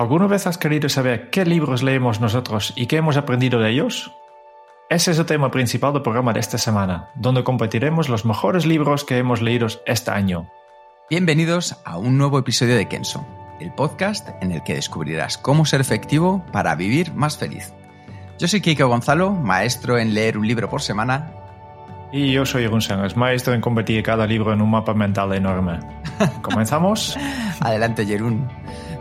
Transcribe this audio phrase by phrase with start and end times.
[0.00, 4.10] ¿Alguna vez has querido saber qué libros leemos nosotros y qué hemos aprendido de ellos?
[4.88, 9.04] Ese es el tema principal del programa de esta semana, donde compartiremos los mejores libros
[9.04, 10.50] que hemos leído este año.
[11.10, 13.26] Bienvenidos a un nuevo episodio de Kenso,
[13.60, 17.74] el podcast en el que descubrirás cómo ser efectivo para vivir más feliz.
[18.38, 21.30] Yo soy Kike Gonzalo, maestro en leer un libro por semana.
[22.10, 25.78] Y yo soy Jeroen Sánchez, maestro en convertir cada libro en un mapa mental enorme.
[26.42, 27.18] ¿Comenzamos?
[27.60, 28.48] Adelante, Jerún.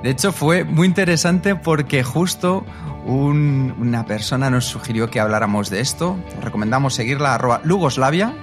[0.04, 2.66] De hecho, fue muy interesante porque justo
[3.06, 6.18] un- una persona nos sugirió que habláramos de esto.
[6.38, 8.34] Os recomendamos seguirla, arroba Lugoslavia,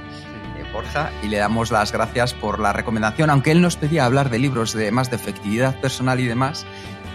[0.56, 3.30] de Borja, y le damos las gracias por la recomendación.
[3.30, 6.66] Aunque él nos pedía hablar de libros de más de efectividad personal y demás,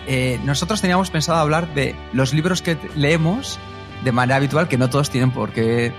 [0.07, 3.59] eh, nosotros teníamos pensado hablar de los libros que leemos
[4.03, 5.93] de manera habitual, que no todos tienen por qué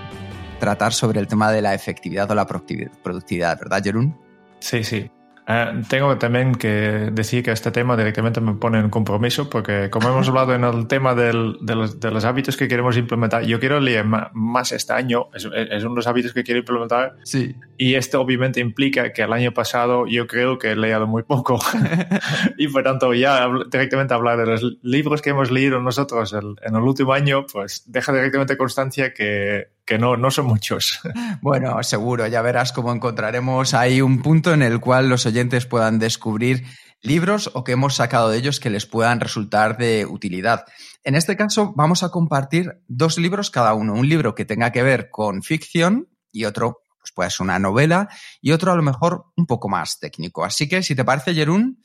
[0.59, 4.17] tratar sobre el tema de la efectividad o la productivi- productividad, ¿verdad, Jerún?
[4.59, 5.09] Sí, sí.
[5.45, 10.07] Eh, tengo también que decir que este tema directamente me pone en compromiso porque como
[10.07, 13.59] hemos hablado en el tema del- de, los, de los hábitos que queremos implementar, yo
[13.59, 17.17] quiero leer más este año, es, es uno de los hábitos que quiero implementar.
[17.23, 17.55] Sí.
[17.77, 21.59] y esto obviamente implica que el año pasado yo creo que he leído muy poco.
[22.57, 26.75] Y por tanto ya directamente hablar de los libros que hemos leído nosotros el- en
[26.75, 30.99] el último año pues deja directamente constancia que, que no, no son muchos.
[31.41, 35.99] Bueno, seguro, ya verás cómo encontraremos ahí un punto en el cual los oyentes puedan
[35.99, 36.63] descubrir
[37.01, 40.65] libros o que hemos sacado de ellos que les puedan resultar de utilidad.
[41.03, 43.93] En este caso, vamos a compartir dos libros cada uno.
[43.93, 48.07] Un libro que tenga que ver con ficción y otro, pues puede ser una novela
[48.41, 50.45] y otro a lo mejor un poco más técnico.
[50.45, 51.81] Así que, si te parece, Jerún,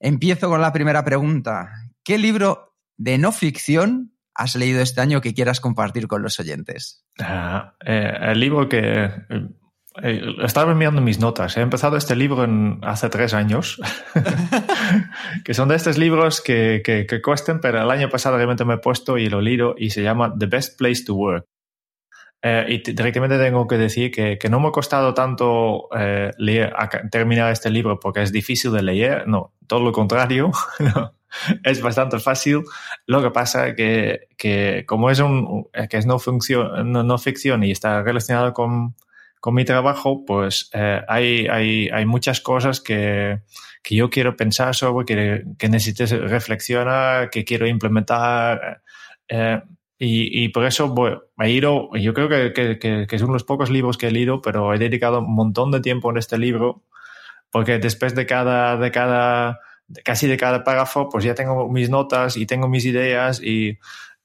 [0.00, 1.70] empiezo con la primera pregunta.
[2.02, 7.04] ¿Qué libro de no ficción has leído este año que quieras compartir con los oyentes?
[7.20, 9.10] Ah, eh, el libro que...
[10.02, 11.56] eh, estaba mirando mis notas.
[11.56, 13.80] He empezado este libro en- hace tres años,
[15.44, 18.74] que son de estos libros que, que, que cuestan, pero el año pasado realmente me
[18.74, 21.44] he puesto y lo leído y se llama The Best Place to Work.
[22.40, 26.72] Eh, y directamente tengo que decir que, que no me ha costado tanto eh, leer,
[27.10, 30.52] terminar este libro porque es difícil de leer, no, todo lo contrario,
[31.64, 32.62] es bastante fácil.
[33.06, 37.64] Lo que pasa que, que como es un que es no, función, no, no ficción
[37.64, 38.94] y está relacionado con,
[39.40, 43.40] con mi trabajo, pues eh, hay, hay, hay muchas cosas que,
[43.82, 48.82] que yo quiero pensar sobre, que, que necesito reflexionar, que quiero implementar.
[49.28, 49.60] eh,
[50.00, 53.42] y, y por eso voy, he ido, yo creo que, que, que, que de los
[53.42, 56.84] pocos libros que he leído, pero he dedicado un montón de tiempo en este libro,
[57.50, 59.58] porque después de cada, de cada,
[60.04, 63.78] casi de cada párrafo, pues ya tengo mis notas y tengo mis ideas y,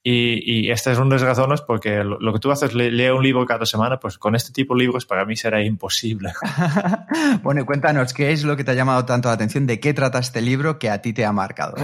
[0.03, 2.91] y, y esta es una de las razones porque lo, lo que tú haces, le-
[2.91, 6.33] leer un libro cada semana, pues con este tipo de libros para mí será imposible.
[7.43, 9.65] bueno, y cuéntanos, ¿qué es lo que te ha llamado tanto la atención?
[9.65, 11.75] ¿De qué trata este libro que a ti te ha marcado?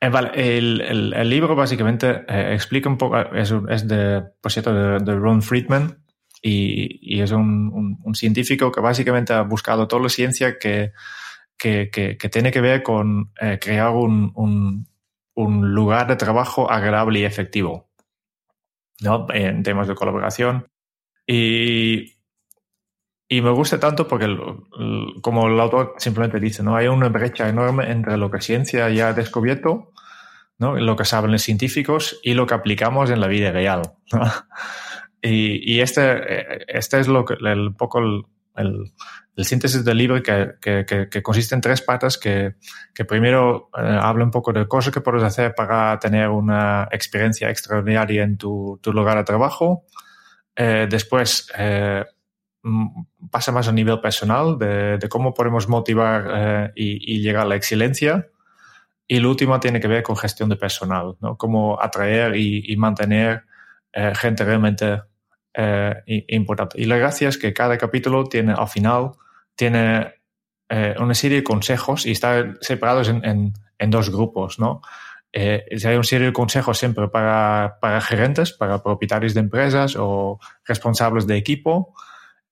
[0.00, 4.52] Eh, vale, el, el, el libro básicamente eh, explica un poco, es, es de, por
[4.52, 5.98] cierto, de, de Ron Friedman
[6.42, 10.92] y, y es un, un- un científico que básicamente ha buscado toda la ciencia que,
[11.58, 14.86] que, que, que tiene que ver con eh, crear un, un,
[15.34, 17.88] un lugar de trabajo agradable y efectivo,
[19.00, 19.26] ¿no?
[19.32, 20.66] En temas de colaboración.
[21.26, 22.14] Y,
[23.28, 24.40] y me gusta tanto porque, el-
[24.78, 26.76] el- como el autor simplemente dice, ¿no?
[26.76, 29.92] Hay una brecha enorme entre lo que ciencia ya ha descubierto,
[30.58, 30.76] ¿no?
[30.76, 33.82] Lo que saben los científicos y lo que aplicamos en la vida real,
[34.12, 34.20] ¿no?
[35.26, 38.24] Y, y este, eh, este es lo que, el poco el,
[38.56, 38.92] el,
[39.36, 42.54] el síntesis del libro que, que, que, que consiste en tres patas que,
[43.08, 48.22] primero eh, habla un poco de cosas que puedes hacer para tener una experiencia extraordinaria
[48.22, 49.84] en tu, tu lugar de trabajo.
[50.56, 52.04] Eh, después eh,
[53.30, 57.48] pasa más a nivel personal de, de cómo podemos motivar eh, y, y, llegar a
[57.48, 58.28] la excelencia.
[59.06, 61.36] Y el último tiene que ver con gestión de personal, ¿no?
[61.36, 63.44] Cómo atraer y, y mantener
[63.92, 65.02] eh, gente realmente
[65.52, 66.80] eh, importante.
[66.80, 69.12] Y la gracia es que cada capítulo tiene, al final,
[69.54, 70.14] tiene
[70.68, 74.80] eh, una serie de consejos y está separados en, en, en dos grupos, ¿no?
[75.36, 80.38] eh, hay una serie de consejos siempre para, para gerentes, para propietarios de empresas o
[80.64, 81.92] responsables de equipo.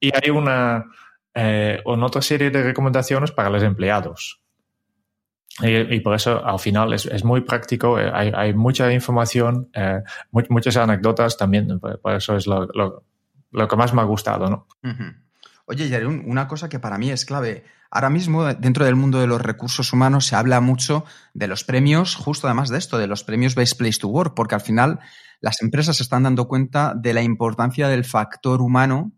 [0.01, 0.87] Y hay una,
[1.33, 4.43] eh, otra serie de recomendaciones para los empleados.
[5.61, 10.03] Y, por eso al final es, es muy práctico, eh, hay, hay, mucha información, eh,
[10.31, 13.05] muchas anécdotas también, por eso es lo, lo,
[13.51, 14.49] lo, que más me ha gustado.
[14.49, 14.67] ¿no?
[15.67, 17.65] Oye, Yarun, una cosa que para mí es clave.
[17.91, 21.05] Ahora mismo, dentro del mundo de los recursos humanos, se habla mucho
[21.35, 24.55] de los premios, justo además de esto, de los premios Best Place to Work, porque
[24.55, 24.99] al final
[25.41, 29.13] las empresas se están dando cuenta de la importancia del factor humano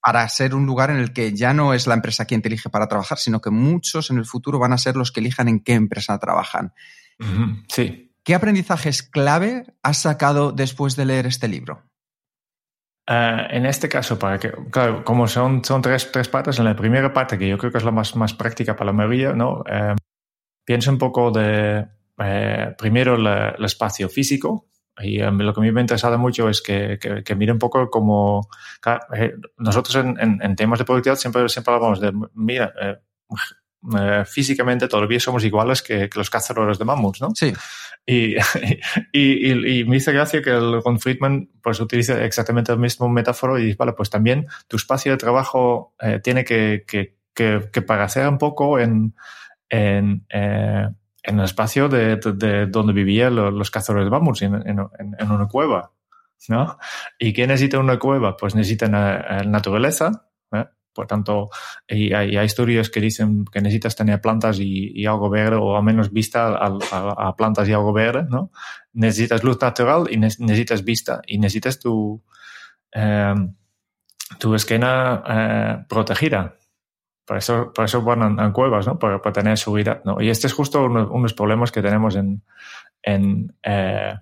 [0.00, 2.70] para ser un lugar en el que ya no es la empresa quien te elige
[2.70, 5.60] para trabajar, sino que muchos en el futuro van a ser los que elijan en
[5.60, 6.72] qué empresa trabajan.
[7.68, 8.12] Sí.
[8.24, 11.84] ¿Qué aprendizajes clave has sacado después de leer este libro?
[13.08, 16.76] Uh, en este caso, para que, claro, como son, son tres, tres partes, en la
[16.76, 19.64] primera parte, que yo creo que es la más, más práctica para la mayoría, ¿no?
[19.68, 19.96] Eh,
[20.64, 21.84] piensa un poco de,
[22.18, 24.68] eh, primero, el espacio físico,
[25.00, 27.58] y lo que a mí me ha interesado mucho es que, que, que mire un
[27.58, 28.48] poco como
[29.16, 32.96] eh, nosotros en, en, en, temas de productividad siempre, siempre hablamos de, mira, eh,
[33.98, 37.30] eh, físicamente todavía somos iguales que, que, los cazadores de mamuts, ¿no?
[37.34, 37.52] Sí.
[38.06, 38.34] Y,
[39.12, 43.08] y, y, y, me dice gracia que el Ron Friedman pues utiliza exactamente el mismo
[43.08, 47.68] metáforo y dice, vale, pues también tu espacio de trabajo eh, tiene que, que, que,
[47.72, 49.14] que parecer un poco en,
[49.68, 50.88] en eh,
[51.22, 54.78] en el espacio de, de, de donde vivían los, los, cazadores de mamuts, en, en,
[55.18, 55.92] en, una cueva.
[56.48, 56.78] ¿no?
[57.18, 58.36] ¿Y qué necesita una cueva?
[58.36, 60.26] Pues necesitan uh, naturaleza.
[60.92, 61.48] Por tanto,
[61.88, 65.82] y hay, hay, estudios que dicen que necesitas tener plantas y, algo verde, o al
[65.82, 68.26] menos vista a, a, a, plantas y algo verde.
[68.28, 68.50] ¿no?
[68.92, 71.22] Necesitas luz natural y ne necesitas vista.
[71.26, 72.22] Y necesitas tu,
[72.92, 73.34] eh,
[74.38, 76.56] tu esquina protegida.
[77.24, 78.98] Por eso, por eso van en cuevas, ¿no?
[78.98, 80.20] Para, para, tener seguridad, ¿no?
[80.20, 82.42] Y este es justo uno, unos problemas que tenemos en,
[83.02, 84.14] en, eh,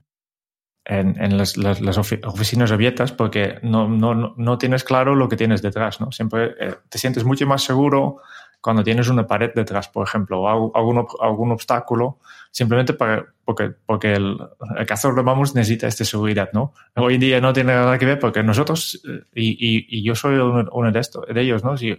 [0.90, 5.36] en, en las, las, las, oficinas abiertas porque no, no, no tienes claro lo que
[5.36, 6.10] tienes detrás, ¿no?
[6.10, 8.16] Siempre eh, te sientes mucho más seguro
[8.60, 12.18] cuando tienes una pared detrás, por ejemplo, o algún, algún obstáculo,
[12.50, 14.36] simplemente para, porque, porque el,
[14.76, 16.74] el cazador de mamuts necesita esta seguridad, ¿no?
[16.96, 20.16] Hoy en día no tiene nada que ver porque nosotros, eh, y, y, y yo
[20.16, 21.76] soy uno, uno de, estos, de ellos, ¿no?
[21.76, 21.96] Si,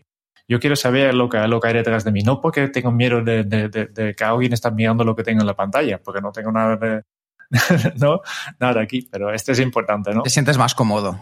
[0.50, 3.24] yo quiero saber lo que, lo que hay detrás de mí, no porque tengo miedo
[3.24, 6.20] de, de, de, de, que alguien está mirando lo que tengo en la pantalla, porque
[6.20, 7.04] no tengo nada de,
[7.98, 8.21] no,
[8.59, 10.24] nada aquí, pero este es importante, ¿no?
[10.24, 11.19] Te sientes más cómodo.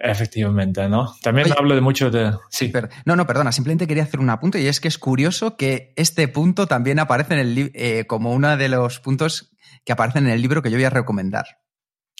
[0.00, 1.14] Efectivamente, ¿no?
[1.22, 2.32] También Oye, hablo de mucho de...
[2.50, 2.68] Sí.
[2.68, 2.88] Per...
[3.04, 6.28] no, no, perdona, simplemente quería hacer un apunte y es que es curioso que este
[6.28, 9.50] punto también aparece en el eh, como uno de los puntos
[9.84, 11.46] que aparecen en el libro que yo voy a recomendar.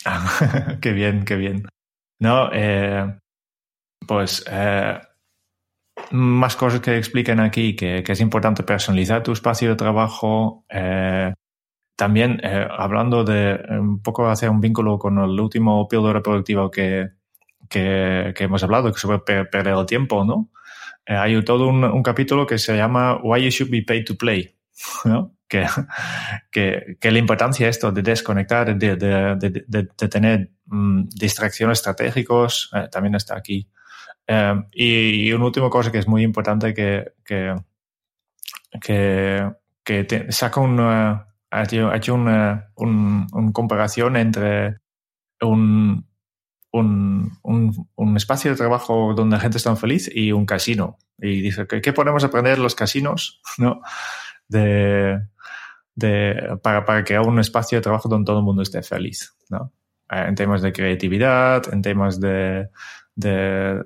[0.05, 1.69] Ah, qué bien, qué bien.
[2.21, 3.17] No, eh,
[4.07, 4.99] pues eh,
[6.11, 10.65] más cosas que explican aquí, que, que, es importante personalizar tu espacio de trabajo.
[10.69, 11.33] Eh,
[11.99, 17.09] también eh, hablando de un poco hacer un vínculo con el último píldora productivo que,
[17.69, 20.49] que, que, hemos hablado, que sobre per perder el tiempo, ¿no?
[21.05, 24.15] Eh, hay todo un, un, capítulo que se llama Why You Should Be Paid to
[24.15, 24.55] Play,
[25.07, 25.35] ¿no?
[25.49, 25.67] Que,
[26.53, 31.79] que, que la importancia de esto de desconectar, de, de, de, de tener um, distracciones
[31.81, 33.69] estratégicos, eh, también está aquí.
[34.29, 37.57] Um, y, y, una última cosa que es muy importante que, que,
[38.81, 39.51] que,
[39.83, 44.79] que te, saca una, ha hecho, una, un, una, comparación entre
[45.41, 46.07] un,
[46.73, 47.33] un,
[47.97, 50.99] un, espacio de trabajo donde la gente está feliz y un casino.
[51.19, 53.81] Y dice, ¿qué, qué podemos aprender los casinos ¿no?
[54.49, 55.21] de,
[55.95, 59.35] de, para, para crear un espacio de trabajo donde todo el mundo esté feliz?
[59.49, 59.73] ¿no?
[60.11, 62.69] En temas de creatividad, en temas de,
[63.15, 63.85] de,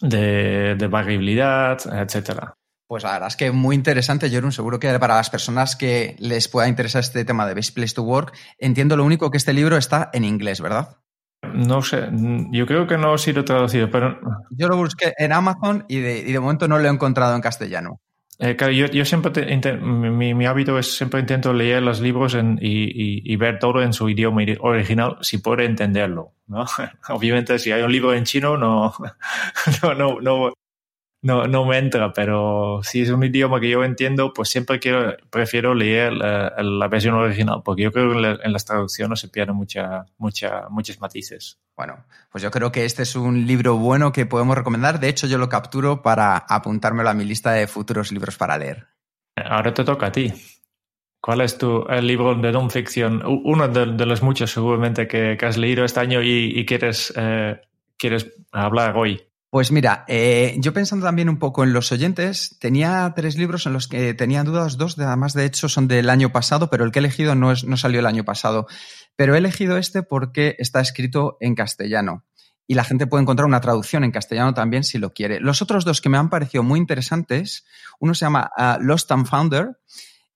[0.00, 2.57] de, de variabilidad, etcétera.
[2.88, 4.50] Pues la verdad es que muy interesante, Jorun.
[4.50, 8.02] Seguro que para las personas que les pueda interesar este tema de Best Place to
[8.02, 10.96] Work, entiendo lo único que este libro está en inglés, ¿verdad?
[11.52, 12.08] No sé,
[12.50, 14.18] yo creo que no ha sido traducido, pero...
[14.50, 17.42] Yo lo busqué en Amazon y de, y de momento no lo he encontrado en
[17.42, 18.00] castellano.
[18.38, 22.34] Eh, claro, yo, yo siempre, te, mi, mi, hábito es siempre intento leer los libros
[22.34, 26.64] en, y, y, y, ver todo en su idioma original si puedo entenderlo, ¿no?
[27.08, 28.94] Obviamente si hay un libro en chino no,
[29.82, 30.52] no, no, no,
[31.20, 35.16] no, no me entra, pero si es un idioma que yo entiendo, pues siempre quiero,
[35.30, 39.18] prefiero leer la, la versión original, porque yo creo que en, la, en las traducciones
[39.18, 41.58] se pierden mucha, mucha, muchos matices.
[41.76, 45.00] Bueno, pues yo creo que este es un libro bueno que podemos recomendar.
[45.00, 48.86] De hecho, yo lo capturo para apuntármelo a mi lista de futuros libros para leer.
[49.36, 50.32] Ahora te toca a ti.
[51.20, 53.22] ¿Cuál es tu el libro de non ficción?
[53.26, 57.12] Uno de, de los muchos seguramente que, que, has leído este año y, y quieres,
[57.16, 57.60] eh,
[57.96, 59.27] quieres hablar hoy.
[59.50, 63.72] Pues mira, eh, yo pensando también un poco en los oyentes, tenía tres libros en
[63.72, 66.92] los que tenía dudas, dos de, además de hecho son del año pasado, pero el
[66.92, 68.66] que he elegido no, es, no salió el año pasado.
[69.16, 72.26] Pero he elegido este porque está escrito en castellano
[72.66, 75.40] y la gente puede encontrar una traducción en castellano también si lo quiere.
[75.40, 77.64] Los otros dos que me han parecido muy interesantes,
[77.98, 79.78] uno se llama uh, Lost and Founder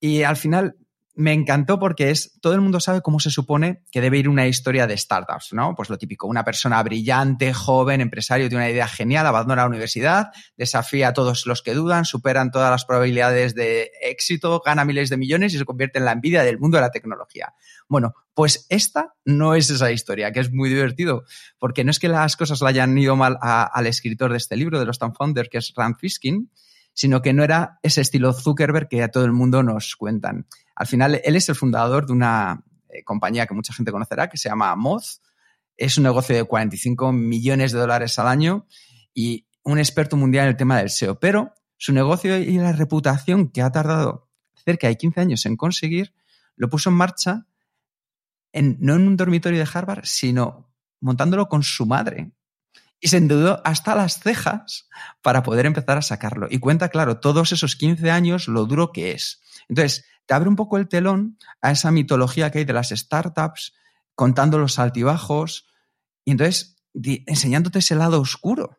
[0.00, 0.76] y al final
[1.14, 4.46] me encantó porque es, todo el mundo sabe cómo se supone que debe ir una
[4.46, 5.74] historia de startups, ¿no?
[5.74, 10.28] Pues lo típico, una persona brillante, joven, empresario, tiene una idea genial, abandona la universidad,
[10.56, 15.18] desafía a todos los que dudan, superan todas las probabilidades de éxito, gana miles de
[15.18, 17.52] millones y se convierte en la envidia del mundo de la tecnología.
[17.88, 21.24] Bueno, pues esta no es esa historia, que es muy divertido,
[21.58, 24.78] porque no es que las cosas le hayan ido mal al escritor de este libro,
[24.78, 26.50] de los Tan Founder, que es Rand Fiskin,
[26.94, 30.46] sino que no era ese estilo Zuckerberg que a todo el mundo nos cuentan.
[30.82, 34.36] Al final, él es el fundador de una eh, compañía que mucha gente conocerá, que
[34.36, 35.22] se llama Moz.
[35.76, 38.66] Es un negocio de 45 millones de dólares al año
[39.14, 41.20] y un experto mundial en el tema del SEO.
[41.20, 44.28] Pero su negocio y la reputación que ha tardado
[44.64, 46.14] cerca de 15 años en conseguir,
[46.56, 47.46] lo puso en marcha
[48.50, 52.32] en, no en un dormitorio de Harvard, sino montándolo con su madre
[53.02, 54.88] y se endeudó hasta las cejas
[55.22, 56.46] para poder empezar a sacarlo.
[56.48, 59.42] Y cuenta, claro, todos esos 15 años lo duro que es.
[59.68, 63.74] Entonces, te abre un poco el telón a esa mitología que hay de las startups,
[64.14, 65.66] contando los altibajos
[66.24, 68.78] y entonces enseñándote ese lado oscuro.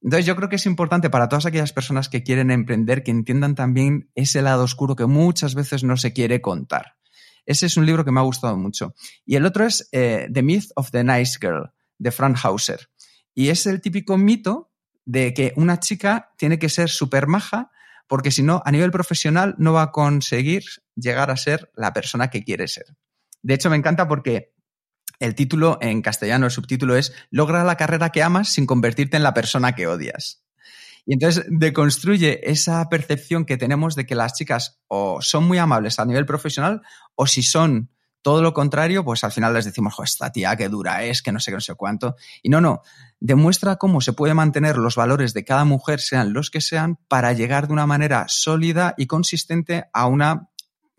[0.00, 3.54] Entonces yo creo que es importante para todas aquellas personas que quieren emprender que entiendan
[3.54, 6.96] también ese lado oscuro que muchas veces no se quiere contar.
[7.44, 8.94] Ese es un libro que me ha gustado mucho.
[9.26, 12.89] Y el otro es eh, The Myth of the Nice Girl, de Frank Hauser.
[13.34, 14.72] Y es el típico mito
[15.04, 17.70] de que una chica tiene que ser súper maja
[18.10, 20.64] porque si no, a nivel profesional no va a conseguir
[20.96, 22.86] llegar a ser la persona que quiere ser.
[23.40, 24.52] De hecho, me encanta porque
[25.20, 29.22] el título en castellano, el subtítulo es Logra la carrera que amas sin convertirte en
[29.22, 30.42] la persona que odias.
[31.06, 36.00] Y entonces deconstruye esa percepción que tenemos de que las chicas o son muy amables
[36.00, 36.82] a nivel profesional
[37.14, 37.90] o si son
[38.22, 41.40] todo lo contrario, pues al final les decimos, esta tía qué dura es, que no
[41.40, 42.16] sé qué, no sé cuánto.
[42.42, 42.82] Y no, no,
[43.18, 47.32] demuestra cómo se puede mantener los valores de cada mujer, sean los que sean, para
[47.32, 50.50] llegar de una manera sólida y consistente a una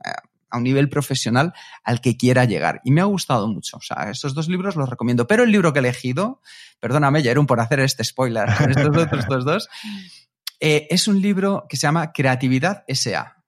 [0.04, 0.10] eh,
[0.54, 2.82] a un nivel profesional al que quiera llegar.
[2.84, 3.78] Y me ha gustado mucho.
[3.78, 5.26] O sea, estos dos libros los recomiendo.
[5.26, 6.42] Pero el libro que he elegido,
[6.82, 9.70] perdóname, Jerón, por hacer este spoiler estos otros dos,
[10.60, 13.41] eh, es un libro que se llama Creatividad S.A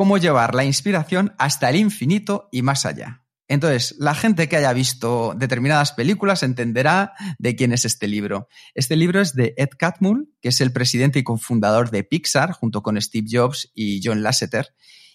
[0.00, 3.26] cómo llevar la inspiración hasta el infinito y más allá.
[3.48, 8.48] Entonces, la gente que haya visto determinadas películas entenderá de quién es este libro.
[8.74, 12.82] Este libro es de Ed Catmull, que es el presidente y cofundador de Pixar, junto
[12.82, 14.68] con Steve Jobs y John Lasseter,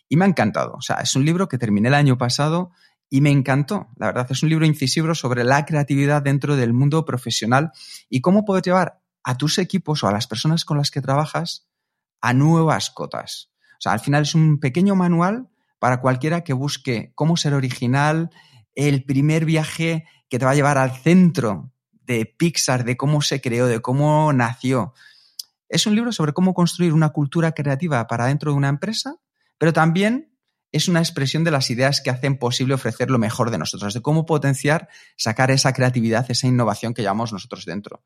[0.07, 0.73] y me ha encantado.
[0.73, 2.69] O sea, es un libro que terminé el año pasado
[3.09, 3.87] y me encantó.
[3.95, 7.71] La verdad, es un libro incisivo sobre la creatividad dentro del mundo profesional
[8.07, 11.67] y cómo poder llevar a tus equipos o a las personas con las que trabajas
[12.21, 13.49] a nuevas cotas.
[13.77, 18.29] O sea, al final es un pequeño manual para cualquiera que busque cómo ser original,
[18.73, 23.41] el primer viaje que te va a llevar al centro de Pixar, de cómo se
[23.41, 24.93] creó, de cómo nació.
[25.69, 29.15] Es un libro sobre cómo construir una cultura creativa para dentro de una empresa,
[29.57, 30.35] pero también
[30.71, 34.01] es una expresión de las ideas que hacen posible ofrecer lo mejor de nosotros, de
[34.01, 38.03] cómo potenciar, sacar esa creatividad, esa innovación que llevamos nosotros dentro.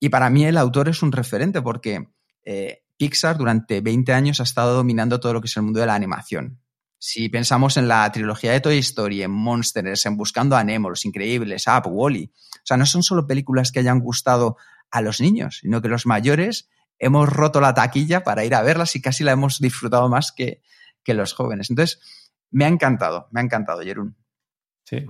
[0.00, 2.08] Y para mí el autor es un referente porque
[2.44, 5.86] eh, Pixar durante 20 años ha estado dominando todo lo que es el mundo de
[5.86, 6.60] la animación.
[6.98, 11.06] Si pensamos en la trilogía de Toy Story, en Monsters, en Buscando a Nemo, Los
[11.06, 14.58] Increíbles, Up, Wally, o sea, no son solo películas que hayan gustado
[14.90, 18.94] a los niños, sino que los mayores hemos roto la taquilla para ir a verlas
[18.96, 20.60] y casi la hemos disfrutado más que,
[21.02, 21.70] que los jóvenes.
[21.70, 22.00] Entonces,
[22.50, 24.14] me ha encantado, me ha encantado, Jerún.
[24.84, 25.06] Sí,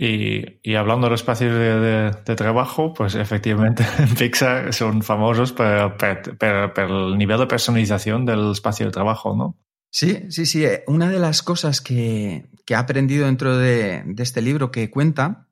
[0.00, 7.18] y, hablando de los espacios de, trabajo, pues efectivamente en Pixar son famosos por, el
[7.18, 9.58] nivel de personalización del espacio de trabajo, ¿no?
[9.90, 10.64] Sí, sí, sí.
[10.86, 15.48] Una de las cosas que, que he aprendido dentro de, este libro que cuenta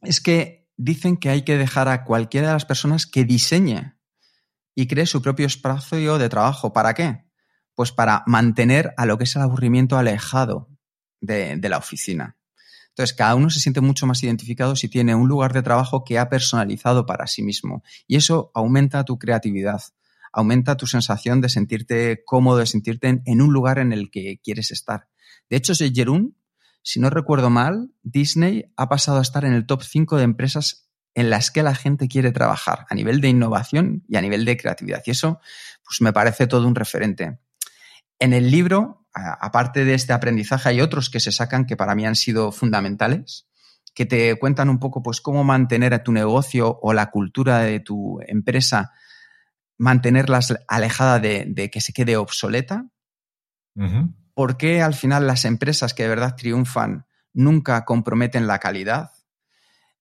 [0.00, 3.98] es que dicen que hay que dejar a cualquiera de las personas que diseñe
[4.74, 6.72] y cree su propio espacio de trabajo.
[6.72, 7.26] ¿Para qué?
[7.74, 10.70] Pues para mantener a lo que es el aburrimiento alejado
[11.20, 12.36] de la oficina.
[12.96, 16.18] Entonces, cada uno se siente mucho más identificado si tiene un lugar de trabajo que
[16.18, 17.82] ha personalizado para sí mismo.
[18.06, 19.82] Y eso aumenta tu creatividad,
[20.32, 24.70] aumenta tu sensación de sentirte cómodo, de sentirte en, un lugar en el que quieres
[24.70, 25.08] estar.
[25.50, 26.38] De hecho, Jerún,
[26.80, 30.88] si no recuerdo mal, Disney ha pasado a estar en el top 5 de empresas
[31.14, 34.56] en las que la gente quiere trabajar a nivel de innovación y a nivel de
[34.56, 35.02] creatividad.
[35.04, 35.38] Y eso,
[35.84, 37.40] pues me parece todo un referente.
[38.18, 42.06] En el libro aparte de este aprendizaje, hay otros que se sacan que para mí
[42.06, 43.48] han sido fundamentales,
[43.94, 47.80] que te cuentan un poco pues cómo mantener a tu negocio o la cultura de
[47.80, 48.92] tu empresa,
[49.78, 52.88] mantenerlas alejada de, que se quede obsoleta.
[54.34, 59.12] ¿Por qué al final las empresas que de verdad triunfan nunca comprometen la calidad?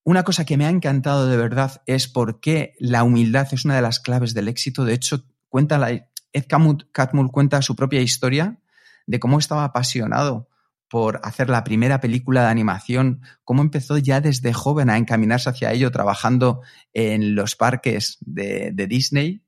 [0.03, 3.75] Una cosa que me ha encantado de verdad es por qué la humildad es una
[3.75, 4.86] de las claves del éxito.
[4.86, 8.60] De hecho, cuenta la, Ed Catmull cuenta su propia historia
[9.08, 10.50] de cómo estaba apasionado
[10.89, 15.72] por hacer la primera película de animación, cómo empezó ya desde joven a encaminarse hacia
[15.72, 16.62] ello, trabajando
[16.94, 19.44] en los parques de, Disney,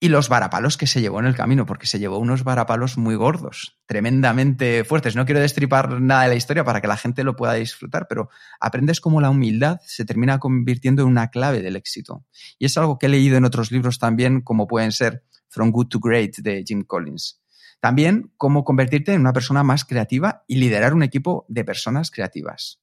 [0.00, 3.14] y los varapalos que se llevó en el camino, porque se llevó unos varapalos muy
[3.14, 5.16] gordos, tremendamente fuertes.
[5.16, 8.28] No quiero destripar nada de la historia para que la gente lo pueda disfrutar, pero
[8.60, 12.26] aprendes cómo la humildad se termina convirtiendo en una clave del éxito.
[12.58, 15.88] Y es algo que he leído en otros libros también, como pueden ser From Good
[15.88, 17.40] to Great de Jim Collins.
[17.80, 22.80] También cómo convertirte en una persona más creativa y liderar un equipo de personas creativas.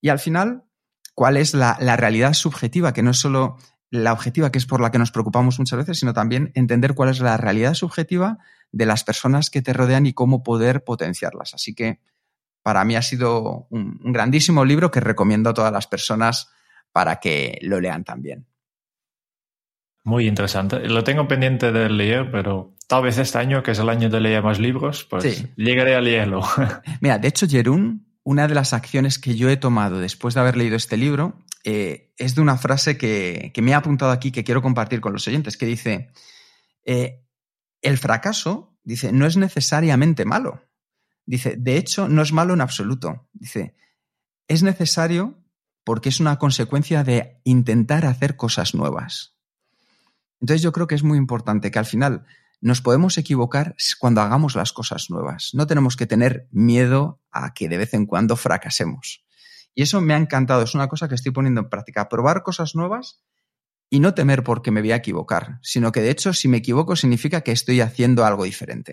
[0.00, 0.64] Y al final,
[1.14, 3.58] cuál es la, realidad subjetiva, que no es solo
[3.90, 7.10] la objetiva, que es por la que nos preocupamos muchas veces, sino también entender cuál
[7.10, 8.38] es la realidad subjetiva
[8.70, 11.52] de las personas que te rodean y cómo poder potenciarlas.
[11.52, 12.00] Así que
[12.62, 16.48] para mí ha sido un grandísimo libro que recomiendo a todas las personas
[16.92, 18.46] para que lo lean también.
[20.04, 20.88] Muy interesante.
[20.88, 24.20] Lo tengo pendiente de leer, pero tal vez este año, que es el año de
[24.20, 26.42] leer más libros, pues llegaré a leerlo.
[27.00, 30.56] Mira, de hecho, Jerún, una de las acciones que yo he tomado después de haber
[30.56, 34.62] leído este libro eh, es de una frase que, me ha apuntado aquí que quiero
[34.62, 36.10] compartir con los oyentes, que dice,
[36.84, 37.24] eh,
[37.80, 40.64] el fracaso, dice, no es necesariamente malo.
[41.24, 43.28] Dice, de hecho, no es malo en absoluto.
[43.32, 43.76] Dice,
[44.48, 45.38] es necesario
[45.84, 49.31] porque es una consecuencia de intentar hacer cosas nuevas.
[50.42, 52.24] Entonces yo creo que es muy importante que al final
[52.60, 55.50] nos podemos equivocar cuando hagamos las cosas nuevas.
[55.54, 59.24] No tenemos que tener miedo a que de vez en cuando fracasemos.
[59.72, 62.74] Y eso me ha encantado, es una cosa que estoy poniendo en práctica, probar cosas
[62.74, 63.22] nuevas
[63.88, 66.96] y no temer porque me voy a equivocar, sino que de hecho si me equivoco
[66.96, 68.92] significa que estoy haciendo algo diferente.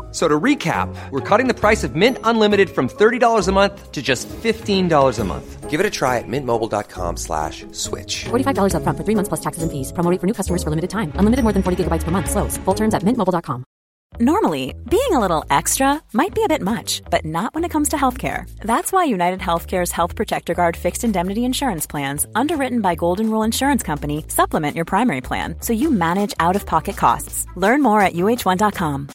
[0.11, 4.01] So to recap, we're cutting the price of Mint Unlimited from $30 a month to
[4.01, 5.69] just $15 a month.
[5.69, 8.25] Give it a try at mintmobile.com slash switch.
[8.25, 9.93] $45 up front for three months plus taxes and fees.
[9.93, 11.13] Promo for new customers for limited time.
[11.15, 12.29] Unlimited more than 40 gigabytes per month.
[12.29, 12.57] Slows.
[12.65, 13.63] Full terms at mintmobile.com.
[14.19, 17.89] Normally, being a little extra might be a bit much, but not when it comes
[17.89, 18.45] to healthcare.
[18.59, 23.43] That's why United Healthcare's Health Protector Guard fixed indemnity insurance plans, underwritten by Golden Rule
[23.43, 27.47] Insurance Company, supplement your primary plan so you manage out-of-pocket costs.
[27.55, 29.07] Learn more at uh1.com.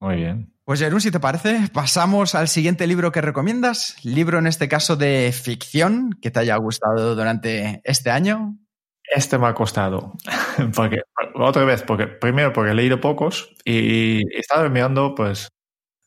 [0.00, 0.52] Muy bien.
[0.64, 3.96] Pues Jerún, si te parece, pasamos al siguiente libro que recomiendas.
[4.04, 8.56] Libro en este caso de ficción que te haya gustado durante este año.
[9.02, 10.14] Este me ha costado.
[10.74, 11.02] porque,
[11.34, 15.48] otra vez, porque primero porque he leído pocos y he estado mirando, pues,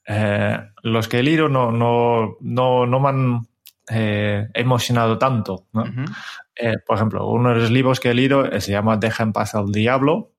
[0.08, 3.48] eh, los que he leído no, no, no, no me han
[3.90, 5.68] eh, emocionado tanto.
[6.56, 9.56] Eh, por ejemplo, uno de los libros que he leído se llama Deja en paz
[9.56, 10.33] al diablo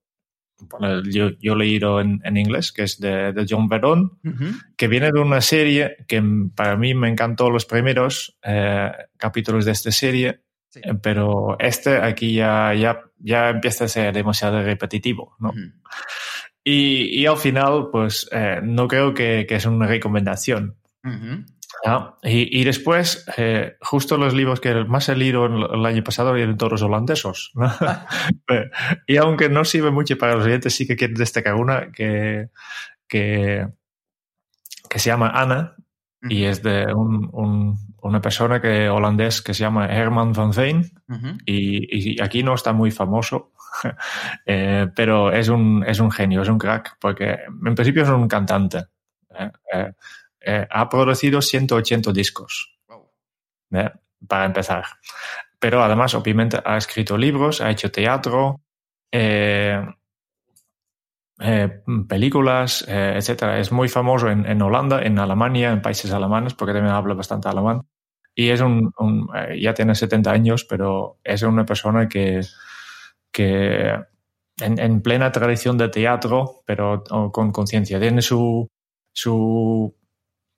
[1.10, 4.18] yo, yo he leído en, en, inglés, que es de, John Verón,
[4.76, 6.22] que viene de una serie que
[6.54, 10.40] para mí me encantó los primeros eh, capítulos de esta serie,
[10.74, 15.52] eh, pero este aquí ya, ya, ya empieza a ser demasiado repetitivo, ¿no?
[16.62, 20.76] y, y, al final, pues eh, no creo que, que, es una recomendación.
[22.22, 26.80] Y, después, eh, justo los libros que más he leído el, año pasado eran todos
[26.80, 27.52] holandesos.
[29.06, 32.48] y aunque no sirve mucho para los oyentes, sí que quiero destacar una que,
[33.06, 33.68] que,
[34.88, 35.76] que se llama Ana
[36.22, 40.90] y es de un, una persona que, holandés que se llama Herman van Veen
[41.44, 43.52] y, aquí no está muy famoso,
[44.46, 48.26] eh, pero es un, es un genio, es un crack, porque en principio es un
[48.26, 48.84] cantante.
[49.38, 49.92] ¿eh?
[50.46, 52.78] Eh, ha producido 180 discos,
[53.72, 53.90] ¿eh?
[54.28, 54.84] para empezar.
[55.58, 58.60] Pero además, obviamente, ha escrito libros, ha hecho teatro,
[59.10, 59.82] eh,
[62.06, 63.58] películas, etcétera.
[63.58, 67.82] Es muy famoso en, Holanda, en Alemania, en países alemanes, porque también habla bastante alemán.
[68.34, 68.92] Y es un,
[69.58, 72.40] ya tiene 70 años, pero es una persona que,
[73.32, 73.94] que
[74.60, 77.02] en, plena tradición de teatro, pero
[77.32, 77.98] con conciencia.
[77.98, 78.68] Tiene su,
[79.12, 79.94] su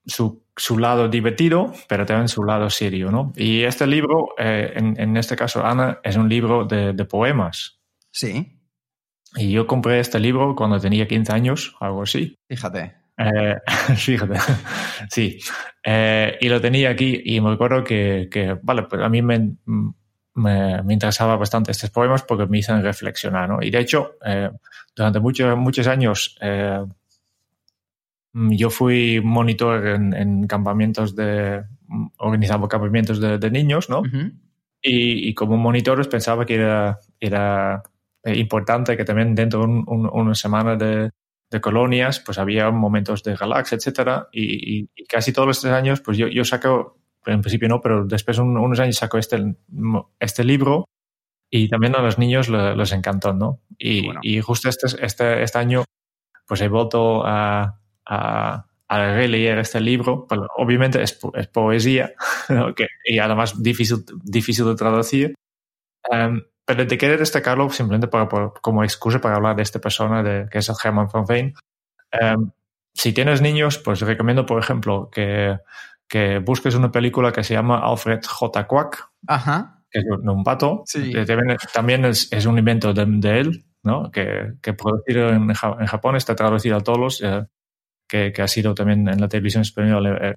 [0.07, 3.33] su, su, lado divertido, pero también su lado serio, ¿no?
[3.37, 7.81] Y este libro, eh, en, en, este caso, Ana, es un libro de, de poemas.
[8.13, 8.59] Sí.
[9.37, 12.39] Y yo compré este libro cuando tenía 15 años, algo así.
[12.49, 12.95] Fíjate.
[13.19, 13.57] Eh,
[13.97, 14.39] fíjate,
[15.11, 15.39] sí.
[15.83, 19.57] Eh, y lo tenía aquí y me acuerdo que, que vale, pues a mí me,
[20.35, 23.63] me, me, interesaba bastante estos poemas porque me hicieron reflexionar, ¿no?
[23.63, 24.51] Y de hecho, eh,
[24.95, 26.37] durante muchos, muchos años
[28.51, 31.65] yo fui monitor en, en, campamentos de,
[32.19, 34.01] organizaba campamentos de, de niños, ¿no?
[34.01, 34.33] Uh -huh.
[34.83, 37.83] y, y, como monitor pensaba que era, era
[38.25, 41.11] importante que también dentro de un, un, una semana de,
[41.51, 45.73] de, colonias, pues había momentos de relax, etcétera, y, y, y, casi todos los tres
[45.73, 49.57] años, pues yo, yo saco en principio no, pero después un, unos años sacó este,
[50.21, 50.85] este libro
[51.51, 53.61] y también a los niños le, les encantó, ¿no?
[53.79, 54.21] Y, bueno.
[54.23, 55.85] y justo este, este, este, año
[56.47, 62.13] pues he vuelto a, a, a releer este libro, pero obviamente es, es poesía
[62.49, 62.75] ¿no?
[62.75, 65.35] que, y además difícil, difícil de traducir.
[66.11, 70.23] Um, pero te quiero destacarlo simplemente para, para, como excusa para hablar de esta persona
[70.23, 71.55] de, que es el Herman van Veen.
[72.21, 72.51] Um,
[72.95, 75.59] si tienes niños, pues recomiendo, por ejemplo, que
[76.09, 78.67] que busques una película que se llama Alfred J.
[78.67, 79.83] Quack, Ajá.
[79.91, 80.83] que es un pato.
[80.87, 81.13] Sí.
[81.73, 84.11] También es, es, un invento de, de él, ¿no?
[84.11, 87.45] que, que producido en, en, Japón, está traducido a todos, eh,
[88.07, 90.19] que, que, ha sido también en la televisión española.
[90.21, 90.35] Eh,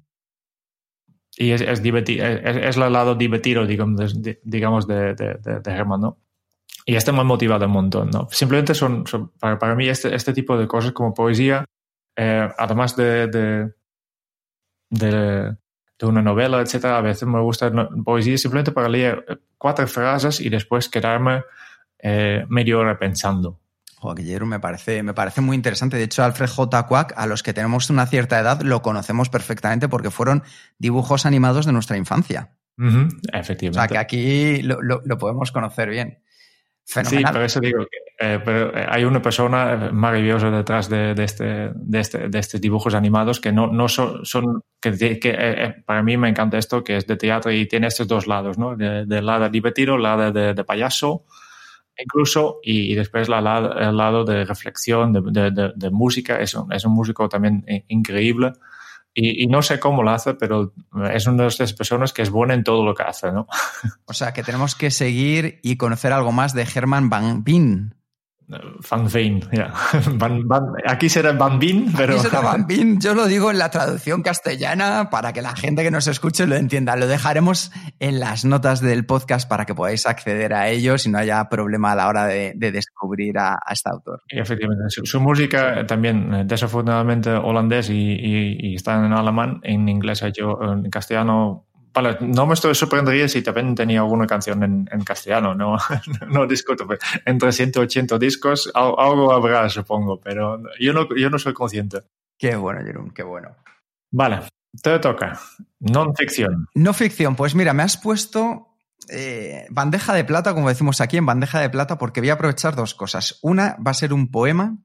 [1.36, 5.70] y es, es, divertido, es, es, el lado divertido, digamos, de, digamos de, de, de,
[5.70, 6.18] Herman, ¿no?
[6.84, 8.28] Y me ha motivado un montón, ¿no?
[8.30, 11.64] Simplemente son, son para, para, mí, este, este tipo de cosas como poesía,
[12.16, 13.72] eh, además de, de,
[14.90, 15.56] de,
[15.98, 16.98] de una novela, etcétera.
[16.98, 17.70] A veces me gusta
[18.04, 21.44] poesía simplemente para leer cuatro frases y después quedarme
[21.98, 23.60] eh, media hora pensando.
[24.00, 25.98] Joder, Guillermo, me parece, me parece muy interesante.
[25.98, 26.86] De hecho, Alfred J.
[26.86, 30.42] Quack, a los que tenemos una cierta edad, lo conocemos perfectamente porque fueron
[30.78, 32.56] dibujos animados de nuestra infancia.
[32.78, 33.78] Uh -huh, efectivamente.
[33.78, 36.22] O sea, que aquí lo, lo, lo podemos conocer bien.
[36.86, 37.32] Fenomenal.
[37.32, 41.70] Sí, por eso digo que eh, pero hay una persona maravillosa detrás de, de, este,
[41.74, 46.02] de, este, de estos dibujos animados que no, no son, son que, que eh, para
[46.02, 48.76] mí me encanta esto, que es de teatro y tiene estos dos lados, ¿no?
[48.76, 51.24] Del de lado divertido, lado de, de, payaso,
[52.02, 53.58] incluso, y, y después la, la,
[53.88, 56.40] el lado de reflexión, de, de, de música.
[56.40, 58.52] Es un, es un músico también increíble.
[59.12, 60.72] Y, y, no sé cómo lo hace, pero
[61.12, 63.48] es una de esas personas que es buena en todo lo que hace, ¿no?
[64.04, 67.94] O sea, que tenemos que seguir y conocer algo más de Herman Van Veen.
[68.90, 69.72] Van Veen, yeah.
[70.14, 71.58] Van, Van, aquí será Van
[71.96, 72.14] pero...
[72.14, 72.66] Aquí será Van
[73.00, 76.56] yo lo digo en la traducción castellana para que la gente que nos escuche lo
[76.56, 76.96] entienda.
[76.96, 81.18] Lo dejaremos en las notas del podcast para que podáis acceder a ellos y no
[81.18, 84.22] haya problema a la hora de, de descubrir a, a, este autor.
[84.28, 90.22] Efectivamente, su, su, música también desafortunadamente holandés y, y, y, está en alemán, en inglés
[90.22, 95.02] hecho en castellano Vale, no me estoy sorprendería si también tenía alguna canción en, en
[95.02, 95.76] castellano, no,
[96.28, 96.86] no discuto.
[97.24, 102.02] Entre 180 discos algo habrá, supongo, pero yo no, yo no soy consciente.
[102.38, 103.56] Qué bueno, Jerón, qué bueno.
[104.12, 104.42] Vale,
[104.82, 105.38] te toca.
[105.80, 106.68] Non ficción.
[106.74, 108.70] No ficción, pues mira, me has puesto
[109.08, 112.76] eh, bandeja de plata, como decimos aquí, en bandeja de plata, porque voy a aprovechar
[112.76, 113.38] dos cosas.
[113.42, 114.78] Una va a ser un poema,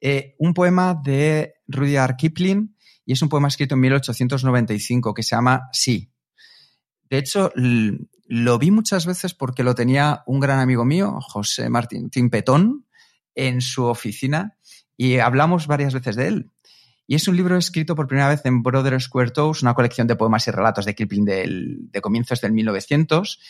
[0.00, 5.36] eh, un poema de Rudyard Kipling, y es un poema escrito en 1895 que se
[5.36, 6.12] llama Sí.
[7.10, 12.10] De hecho, lo vi muchas veces porque lo tenía un gran amigo mío, José Martín
[12.10, 12.86] Timpetón,
[13.34, 14.56] en su oficina
[14.96, 16.50] y hablamos varias veces de él.
[17.06, 20.16] Y es un libro escrito por primera vez en Brother Square Toes, una colección de
[20.16, 23.40] poemas y relatos de Kipling de comienzos del 1900.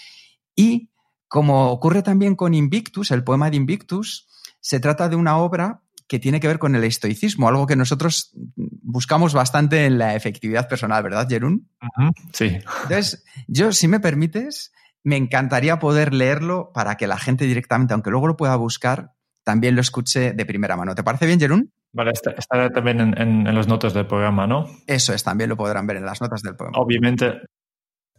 [0.55, 0.91] Y
[1.27, 4.29] como ocurre también con Invictus, el poema de Invictus,
[4.61, 8.33] se trata de una obra que tiene que ver con el estoicismo, algo que nosotros
[8.57, 11.69] buscamos bastante en la efectividad personal, ¿verdad, Jerún?
[11.83, 12.59] Uh -huh, sí.
[12.83, 14.73] Entonces, yo, si me permites,
[15.05, 19.13] me encantaría poder leerlo para que la gente directamente, aunque luego lo pueda buscar,
[19.45, 20.95] también lo escuche de primera mano.
[20.95, 21.73] ¿Te parece bien, Jerún?
[21.93, 24.67] Vale, estará también en, en, en, las notas del programa, ¿no?
[24.87, 26.79] Eso es, también lo podrán ver en las notas del programa.
[26.79, 27.43] Obviamente,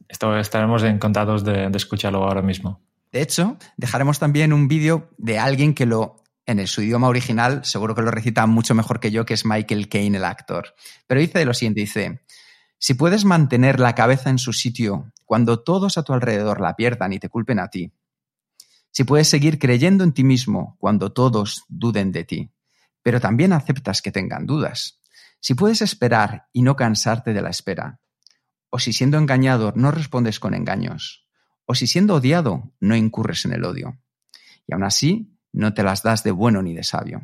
[0.08, 2.82] esto, estaremos encantados de, de escucharlo ahora mismo.
[3.12, 6.19] De hecho, dejaremos también un vídeo de alguien que lo
[6.50, 9.88] en su idioma original, seguro que lo recita mucho mejor que yo, que es Michael
[9.88, 10.74] Caine, el actor.
[11.06, 12.22] Pero dice lo siguiente, dice,
[12.80, 17.14] si puedes mantener la cabeza en su sitio cuando todos a tu alrededor la pierdan
[17.14, 17.94] y te culpen a ti,
[18.90, 22.52] si puedes seguir creyendo en ti mismo cuando todos duden de ti,
[23.04, 25.02] pero también aceptas que tengan dudas,
[25.40, 28.00] si puedes esperar y no cansarte de la espera,
[28.72, 31.28] o si siendo engañado no respondes con engaños,
[31.66, 34.02] o si siendo odiado no incurres en el odio,
[34.66, 37.22] y aún así no te las das de bueno ni de sabio.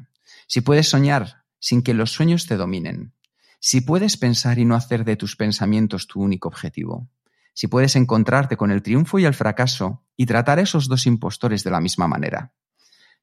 [0.48, 3.14] Si puedes soñar sin que los sueños te dominen,
[3.60, 7.10] si puedes pensar y no hacer de tus pensamientos tu único objetivo,
[7.54, 11.64] si puedes encontrarte con el triunfo y el fracaso y tratar a esos dos impostores
[11.64, 12.54] de la misma manera,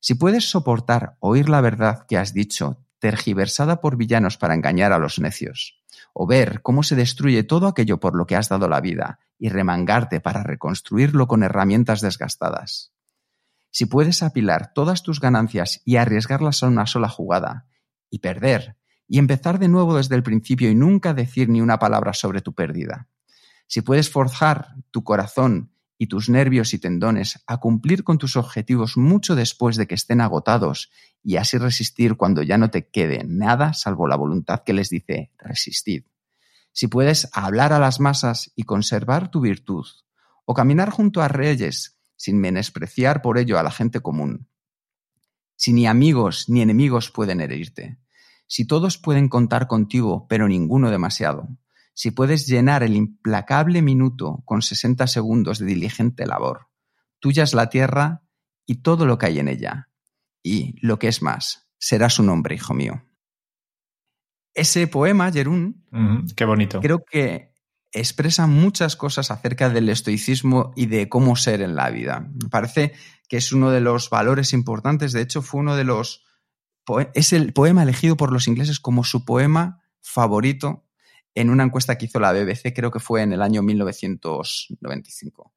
[0.05, 4.99] Si puedes soportar oír la verdad que has dicho, tergiversada por villanos para engañar a
[4.99, 5.81] los necios,
[6.13, 9.49] o ver cómo se destruye todo aquello por lo que has dado la vida y
[9.49, 12.93] remangarte para reconstruirlo con herramientas desgastadas.
[13.73, 17.67] Si puedes apilar todas tus ganancias y arriesgarlas a una sola jugada,
[18.11, 18.77] y perder,
[19.09, 22.55] y empezar de nuevo desde el principio y nunca decir ni una palabra sobre tu
[22.55, 23.09] pérdida.
[23.67, 28.99] Si puedes forjar tu corazón y tus nervios y tendones a cumplir con tus objetivos
[28.99, 30.91] mucho después de que estén agotados
[31.23, 35.31] y así resistir cuando ya no te quede nada salvo la voluntad que les dice
[35.39, 36.05] resistid.
[36.73, 39.87] Si puedes hablar a las masas y conservar tu virtud,
[40.45, 44.47] o caminar junto a reyes sin menospreciar por ello a la gente común.
[45.57, 47.99] Si ni amigos ni enemigos pueden herirte,
[48.47, 51.49] si todos pueden contar contigo pero ninguno demasiado,
[51.95, 56.69] si puedes llenar el implacable minuto con 60 segundos de diligente labor.
[57.19, 58.23] Tuya es la tierra
[58.67, 59.89] y todo lo que hay en ella.
[60.45, 63.03] Y, lo que es más, será su nombre, hijo mío.
[64.55, 65.85] Ese poema, Jerún,
[66.37, 66.81] qué bonito.
[66.81, 67.52] Creo que
[67.93, 72.29] expresa muchas cosas acerca del estoicismo y de cómo ser en la vida.
[72.43, 72.93] Me parece
[73.29, 75.13] que es uno de los valores importantes.
[75.13, 76.25] De hecho, fue uno de los.
[77.15, 80.87] Es el poema elegido por los ingleses como su poema favorito
[81.35, 85.55] en una encuesta que hizo la BBC, creo que fue en el año 1995.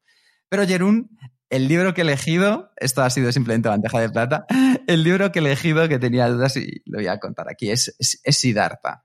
[0.48, 1.18] Pero Jerún,
[1.50, 4.46] el libro que he elegido, esto ha sido simplemente bandeja de plata,
[4.86, 7.94] el libro que he elegido que tenía dudas y lo voy a contar aquí es,
[7.98, 9.04] es, Siddhartha.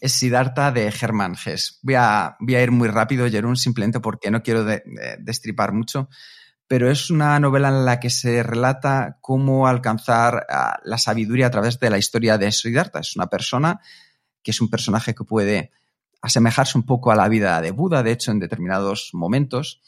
[0.00, 1.78] Es Siddhartha de Hermann Hesse.
[1.82, 4.64] Voy a, voy a ir muy rápido, Jerún, simplemente porque no quiero
[5.18, 6.08] destripar mucho,
[6.68, 11.50] pero es una novela en la que se relata cómo alcanzar ah, la sabiduría a
[11.50, 13.00] través de la historia de Siddhartha.
[13.00, 13.80] Es una persona
[14.42, 15.72] que es un personaje que puede
[16.22, 19.80] asemejarse un poco a la vida de Buda, de hecho, en determinados momentos,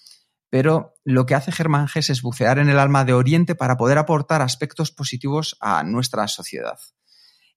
[0.49, 3.99] pero lo que hace Germán Gess es bucear en el alma de Oriente para poder
[3.99, 6.79] aportar aspectos positivos a nuestra sociedad.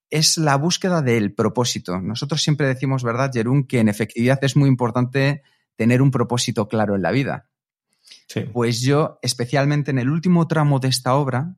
[0.10, 2.00] Es la búsqueda del propósito.
[2.00, 5.44] Nosotros siempre decimos, ¿verdad, Jerún, que en efectividad es muy importante
[5.76, 7.50] tener un propósito claro en la vida.
[8.52, 11.56] Pues yo, especialmente en el último tramo de esta obra,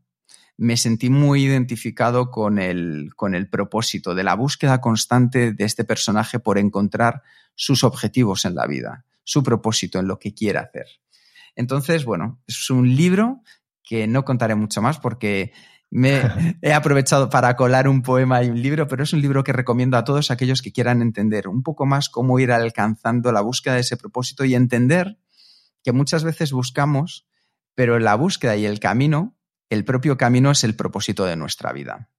[0.57, 5.83] me sentí muy identificado con el, con el propósito de la búsqueda constante de este
[5.83, 7.21] personaje por encontrar
[7.55, 10.87] sus objetivos en la vida, su propósito en lo que quiere hacer.
[11.55, 13.41] Entonces, bueno, es un libro
[13.83, 15.53] que no contaré mucho más porque
[15.89, 16.21] me
[16.61, 19.97] he aprovechado para colar un poema y un libro, pero es un libro que recomiendo
[19.97, 23.81] a todos aquellos que quieran entender un poco más cómo ir alcanzando la búsqueda de
[23.81, 25.17] ese propósito y entender
[25.83, 27.27] que muchas veces buscamos,
[27.75, 29.37] pero la búsqueda y el camino
[29.69, 32.09] el propio camino es el propósito de nuestra vida.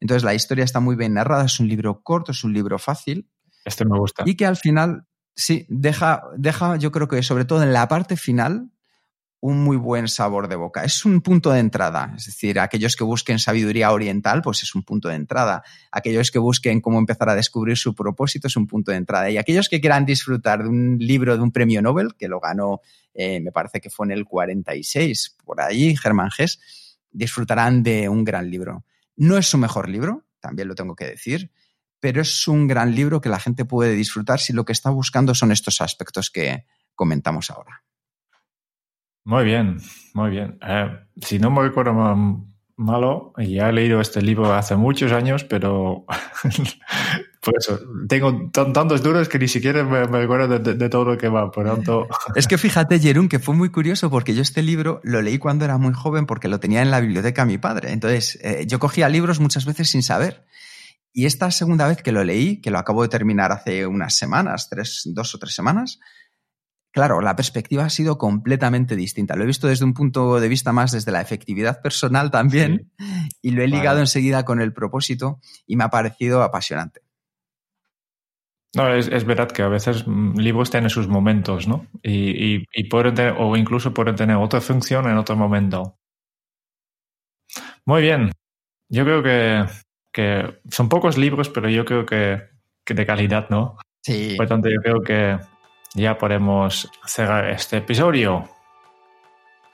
[0.00, 3.30] Entonces la historia está muy bien narrada, es un libro corto, es un libro fácil.
[3.64, 4.24] Este me gusta.
[4.26, 8.16] Y que al final, sí, deja, deja, yo creo que sobre todo en la parte
[8.16, 8.70] final,
[9.40, 10.84] un muy buen sabor de boca.
[10.84, 14.82] Es un punto de entrada, es decir, aquellos que busquen sabiduría oriental, pues es un
[14.82, 15.62] punto de entrada.
[15.92, 19.30] Aquellos que busquen cómo empezar a descubrir su propósito es un punto de entrada.
[19.30, 22.80] Y aquellos que quieran disfrutar de un libro de un premio Nobel, que lo ganó,
[23.14, 26.58] eh, me parece que fue en el 46, por ahí, Germán Gess,
[27.10, 28.84] disfrutarán de un gran libro.
[29.16, 31.50] No es su mejor libro, también lo tengo que decir,
[32.00, 35.34] pero es un gran libro que la gente puede disfrutar si lo que está buscando
[35.34, 37.82] son estos aspectos que comentamos ahora.
[39.28, 39.76] Muy bien,
[40.14, 40.58] muy bien.
[40.66, 40.88] Eh,
[41.20, 41.92] si no me recuerdo
[42.76, 46.06] malo, ya he leído este libro hace muchos años, pero
[47.42, 51.50] por eso tengo tantos duros que ni siquiera me, recuerdo de, todo lo que va.
[51.50, 52.08] Por tanto.
[52.36, 55.66] Es que fíjate, Jerún, que fue muy curioso porque yo este libro lo leí cuando
[55.66, 57.92] era muy joven porque lo tenía en la biblioteca mi padre.
[57.92, 60.46] Entonces, eh, yo cogía libros muchas veces sin saber.
[61.12, 64.70] Y esta segunda vez que lo leí, que lo acabo de terminar hace unas semanas,
[64.70, 66.00] tres, dos o tres semanas,
[66.92, 69.36] claro, la perspectiva ha sido completamente distinta.
[69.36, 72.90] Lo he visto desde un punto de vista más desde la efectividad personal también
[73.42, 77.02] y lo he ligado enseguida con el propósito y me ha parecido apasionante.
[78.74, 81.86] No, es, verdad que a veces mm, libros tienen sus momentos, ¿no?
[82.02, 85.98] Y, pueden tener, o incluso pueden tener otra función en otro momento.
[87.86, 88.30] Muy bien.
[88.90, 92.42] Yo creo que, son pocos libros, pero yo creo que,
[92.84, 93.78] que de calidad, ¿no?
[94.02, 94.34] Sí.
[94.36, 95.38] Por tanto, yo creo que
[95.94, 98.48] ya podemos cerrar este episodio.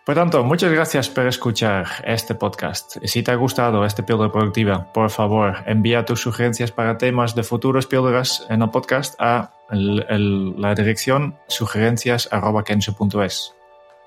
[0.04, 2.98] Por tanto, muchas gracias por escuchar este podcast.
[3.04, 7.42] Si te ha gustado este píldora productiva, por favor, envía tus sugerencias para temas de
[7.42, 13.63] futuros píldoras en el podcast a la dirección sugerencias.kenso.es.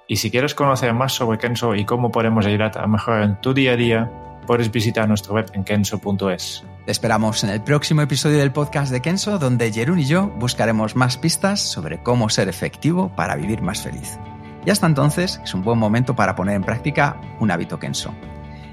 [0.08, 3.54] Y si quieres conocer más sobre Kenso y cómo podemos ayudarte a mejorar en tu
[3.54, 4.12] día a día,
[4.46, 6.64] puedes visitar nuestra web en kenso.es.
[6.86, 10.96] Te esperamos en el próximo episodio del podcast de Kenso, donde Jerún y yo buscaremos
[10.96, 14.18] más pistas sobre cómo ser efectivo para vivir más feliz.
[14.66, 18.14] Y hasta entonces es un buen momento para poner en práctica un hábito Kenso.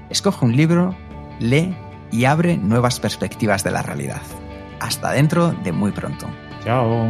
[0.09, 0.95] Escoge un libro,
[1.39, 1.75] lee
[2.11, 4.21] y abre nuevas perspectivas de la realidad.
[4.79, 6.27] Hasta dentro de muy pronto.
[6.63, 7.09] Chao.